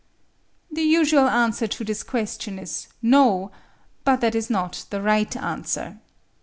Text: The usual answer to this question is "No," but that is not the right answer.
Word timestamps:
The 0.71 0.81
usual 0.81 1.27
answer 1.29 1.67
to 1.67 1.83
this 1.85 2.01
question 2.01 2.57
is 2.57 2.87
"No," 3.03 3.51
but 4.03 4.19
that 4.21 4.33
is 4.33 4.49
not 4.49 4.85
the 4.89 4.99
right 4.99 5.37
answer. 5.37 5.99